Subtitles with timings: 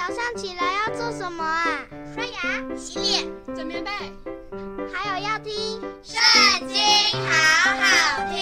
[0.00, 1.84] 早上起来要做什么啊？
[2.14, 3.90] 刷牙、洗脸、整棉被，
[4.90, 5.52] 还有要听
[6.02, 6.78] 《圣经》，
[7.28, 8.40] 好好听。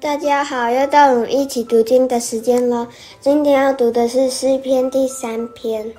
[0.00, 2.88] 大家好，又到我们一起读经的时间了。
[3.20, 5.94] 今天要读的是诗篇第三篇。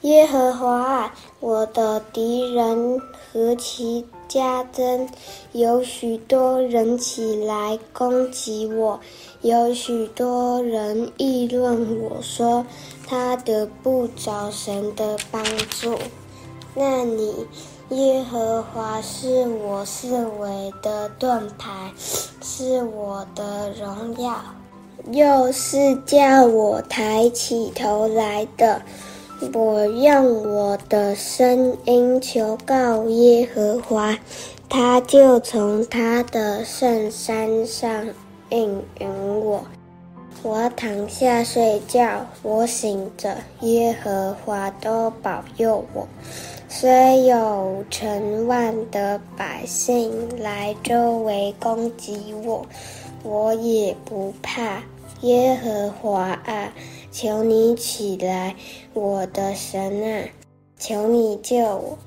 [0.00, 3.00] 耶和华，我的敌人
[3.32, 5.08] 何其加增！
[5.52, 8.98] 有许多人起来攻击我，
[9.42, 12.64] 有许多人议论我说，
[13.06, 15.96] 他得不着神的帮助。
[16.74, 17.46] 那你，
[17.90, 21.92] 耶和华是我四围的盾牌，
[22.42, 24.36] 是我的荣耀，
[25.12, 28.80] 又是叫我抬起头来的。
[29.52, 34.18] 我用我的声音求告耶和华，
[34.68, 38.08] 他就从他的圣山上
[38.48, 39.08] 应允
[39.40, 39.62] 我。
[40.42, 46.08] 我躺下睡觉，我醒着，耶和华都保佑我。
[46.68, 52.66] 虽有成万的百姓来周围攻击我，
[53.22, 54.82] 我也不怕。
[55.22, 56.72] 耶和华啊，
[57.10, 58.54] 求你起来，
[58.92, 60.28] 我的神啊，
[60.78, 61.98] 求你救我，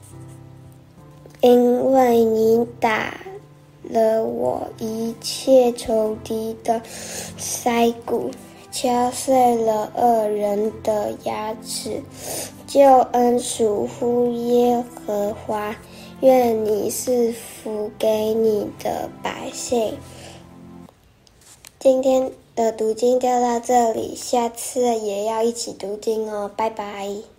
[1.41, 3.19] 因为你打
[3.83, 6.81] 了我一切仇敌的
[7.39, 8.30] 腮骨，
[8.72, 12.02] 敲碎了恶人的牙齿。
[12.67, 15.75] 救恩属乎耶和华，
[16.22, 19.97] 愿你赐福给你的百姓。
[21.80, 27.30] 今天的读经就到这里，下次也要一起读经哦，拜拜。